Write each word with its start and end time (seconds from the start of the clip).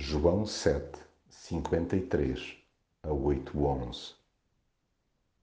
João 0.00 0.46
7, 0.46 0.96
53 1.28 2.56
a 3.02 3.12
8, 3.12 3.58
11 3.58 4.14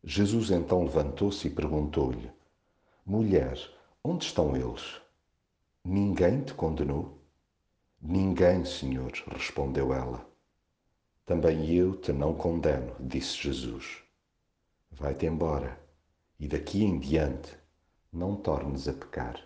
Jesus 0.02 0.50
então 0.50 0.86
levantou-se 0.86 1.50
e 1.50 1.52
perguntou-lhe: 1.52 2.32
Mulher, 3.06 3.60
onde 4.02 4.24
estão 4.24 4.56
eles? 4.56 5.02
Ninguém 5.84 6.42
te 6.42 6.54
condenou? 6.54 7.20
Ninguém, 8.02 8.64
Senhor, 8.64 9.12
respondeu 9.28 9.94
ela. 9.94 10.26
Também 11.26 11.76
eu 11.76 11.98
te 11.98 12.14
não 12.14 12.34
condeno, 12.34 12.96
disse 12.98 13.36
Jesus. 13.36 14.04
Vai-te 14.90 15.26
embora 15.26 15.78
e 16.40 16.48
daqui 16.48 16.82
em 16.82 16.98
diante 16.98 17.54
não 18.10 18.38
tornes 18.38 18.88
a 18.88 18.94
pecar. 18.94 19.38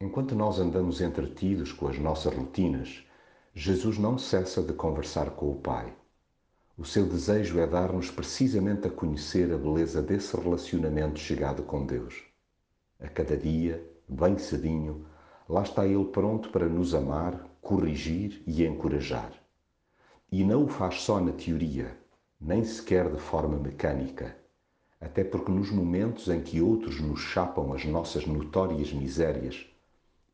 Enquanto 0.00 0.36
nós 0.36 0.60
andamos 0.60 1.00
entretidos 1.00 1.72
com 1.72 1.88
as 1.88 1.98
nossas 1.98 2.32
rotinas, 2.32 3.04
Jesus 3.56 3.98
não 3.98 4.18
cessa 4.18 4.60
de 4.60 4.72
conversar 4.72 5.30
com 5.30 5.48
o 5.48 5.54
Pai. 5.54 5.94
O 6.76 6.84
seu 6.84 7.06
desejo 7.06 7.60
é 7.60 7.66
dar-nos 7.68 8.10
precisamente 8.10 8.88
a 8.88 8.90
conhecer 8.90 9.52
a 9.52 9.56
beleza 9.56 10.02
desse 10.02 10.36
relacionamento 10.36 11.20
chegado 11.20 11.62
com 11.62 11.86
Deus. 11.86 12.20
A 12.98 13.08
cada 13.08 13.36
dia, 13.36 13.88
bem 14.08 14.36
cedinho, 14.38 15.06
lá 15.48 15.62
está 15.62 15.86
Ele 15.86 16.04
pronto 16.06 16.50
para 16.50 16.68
nos 16.68 16.96
amar, 16.96 17.48
corrigir 17.62 18.42
e 18.44 18.66
encorajar. 18.66 19.32
E 20.32 20.42
não 20.42 20.64
o 20.64 20.68
faz 20.68 21.02
só 21.02 21.20
na 21.20 21.30
teoria, 21.30 21.96
nem 22.40 22.64
sequer 22.64 23.08
de 23.08 23.20
forma 23.20 23.56
mecânica, 23.56 24.36
até 25.00 25.22
porque 25.22 25.52
nos 25.52 25.70
momentos 25.70 26.26
em 26.26 26.40
que 26.40 26.60
outros 26.60 27.00
nos 27.00 27.20
chapam 27.20 27.72
as 27.72 27.84
nossas 27.84 28.26
notórias 28.26 28.92
misérias, 28.92 29.64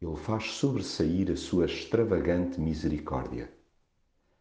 Ele 0.01 0.17
faz 0.17 0.53
sobressair 0.53 1.31
a 1.31 1.37
sua 1.37 1.67
extravagante 1.67 2.61
misericórdia 2.61 3.51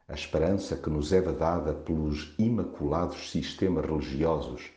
a 0.10 0.16
esperança 0.16 0.76
que 0.76 0.90
nos 0.90 1.14
é 1.14 1.22
dada 1.22 1.72
pelos 1.72 2.34
imaculados 2.40 3.30
sistemas 3.30 3.86
religiosos 3.86 4.72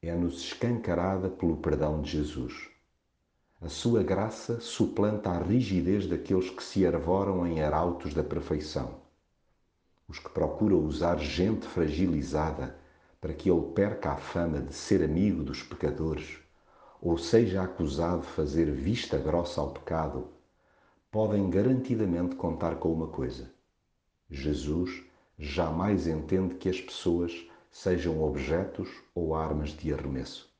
é-nos 0.00 0.40
escancarada 0.44 1.28
pelo 1.28 1.58
perdão 1.58 2.00
de 2.00 2.12
Jesus. 2.12 2.70
A 3.60 3.68
sua 3.68 4.02
graça 4.02 4.60
suplanta 4.60 5.28
a 5.28 5.42
rigidez 5.42 6.06
daqueles 6.06 6.48
que 6.48 6.64
se 6.64 6.86
arvoram 6.86 7.46
em 7.46 7.60
arautos 7.62 8.14
da 8.14 8.24
perfeição. 8.24 8.94
Os 10.08 10.18
que 10.18 10.30
procuram 10.30 10.78
usar 10.78 11.18
gente 11.18 11.66
fragilizada 11.66 12.74
para 13.20 13.34
que 13.34 13.50
ele 13.50 13.72
perca 13.74 14.12
a 14.12 14.16
fama 14.16 14.58
de 14.58 14.72
ser 14.72 15.04
amigo 15.04 15.44
dos 15.44 15.62
pecadores 15.62 16.38
ou 17.02 17.18
seja 17.18 17.62
acusado 17.62 18.22
de 18.22 18.28
fazer 18.28 18.70
vista 18.70 19.18
grossa 19.18 19.60
ao 19.60 19.72
pecado, 19.72 20.28
podem 21.10 21.50
garantidamente 21.50 22.34
contar 22.36 22.76
com 22.76 22.90
uma 22.90 23.08
coisa 23.08 23.52
Jesus 24.34 25.04
jamais 25.38 26.06
entende 26.06 26.54
que 26.54 26.70
as 26.70 26.80
pessoas 26.80 27.46
sejam 27.70 28.22
objetos 28.22 28.88
ou 29.14 29.34
armas 29.34 29.70
de 29.70 29.92
arremesso. 29.92 30.50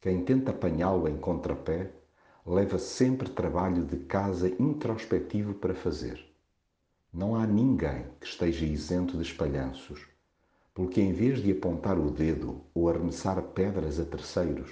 Quem 0.00 0.24
tenta 0.24 0.52
apanhá-lo 0.52 1.08
em 1.08 1.16
contrapé 1.16 1.90
leva 2.46 2.78
sempre 2.78 3.28
trabalho 3.28 3.84
de 3.84 3.96
casa 3.96 4.48
introspectivo 4.62 5.54
para 5.54 5.74
fazer. 5.74 6.24
Não 7.12 7.34
há 7.34 7.44
ninguém 7.44 8.06
que 8.20 8.26
esteja 8.26 8.64
isento 8.64 9.16
de 9.16 9.24
espalhanços, 9.24 10.06
porque 10.72 11.00
em 11.00 11.12
vez 11.12 11.42
de 11.42 11.50
apontar 11.50 11.98
o 11.98 12.08
dedo 12.08 12.60
ou 12.72 12.88
arremessar 12.88 13.42
pedras 13.42 13.98
a 13.98 14.04
terceiros, 14.04 14.70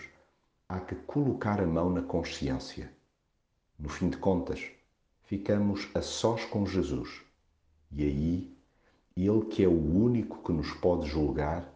há 0.74 0.80
que 0.80 0.96
colocar 0.96 1.60
a 1.60 1.66
mão 1.66 1.88
na 1.88 2.02
consciência. 2.02 2.92
No 3.78 3.88
fim 3.88 4.08
de 4.10 4.16
contas, 4.16 4.60
ficamos 5.22 5.88
a 5.94 6.02
sós 6.02 6.44
com 6.46 6.66
Jesus 6.66 7.22
e 7.92 8.02
aí, 8.02 8.56
Ele 9.16 9.44
que 9.44 9.62
é 9.62 9.68
o 9.68 10.04
único 10.04 10.42
que 10.42 10.52
nos 10.52 10.72
pode 10.72 11.08
julgar, 11.08 11.72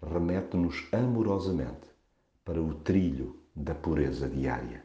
remete-nos 0.00 0.86
amorosamente 0.92 1.88
para 2.44 2.62
o 2.62 2.72
trilho 2.72 3.42
da 3.54 3.74
pureza 3.74 4.28
diária. 4.28 4.84